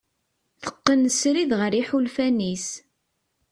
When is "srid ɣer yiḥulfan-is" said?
1.19-2.67